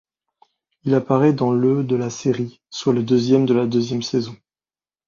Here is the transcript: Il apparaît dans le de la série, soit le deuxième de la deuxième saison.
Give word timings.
Il 0.83 0.95
apparaît 0.95 1.31
dans 1.33 1.51
le 1.51 1.83
de 1.83 1.95
la 1.95 2.09
série, 2.09 2.59
soit 2.71 2.91
le 2.91 3.03
deuxième 3.03 3.45
de 3.45 3.53
la 3.53 3.67
deuxième 3.67 4.01
saison. 4.01 4.35